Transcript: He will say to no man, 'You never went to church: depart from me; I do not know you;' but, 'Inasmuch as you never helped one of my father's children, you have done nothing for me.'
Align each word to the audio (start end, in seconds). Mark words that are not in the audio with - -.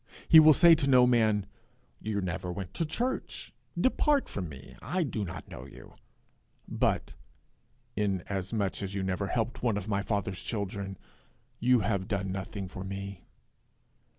He 0.27 0.39
will 0.39 0.55
say 0.55 0.73
to 0.73 0.89
no 0.89 1.05
man, 1.05 1.45
'You 1.99 2.21
never 2.21 2.51
went 2.51 2.73
to 2.73 2.87
church: 2.87 3.53
depart 3.79 4.27
from 4.27 4.49
me; 4.49 4.75
I 4.81 5.03
do 5.03 5.23
not 5.23 5.47
know 5.47 5.67
you;' 5.67 5.93
but, 6.67 7.13
'Inasmuch 7.95 8.81
as 8.81 8.95
you 8.95 9.03
never 9.03 9.27
helped 9.27 9.61
one 9.61 9.77
of 9.77 9.87
my 9.87 10.01
father's 10.01 10.41
children, 10.41 10.97
you 11.59 11.81
have 11.81 12.07
done 12.07 12.31
nothing 12.31 12.67
for 12.67 12.83
me.' 12.83 13.27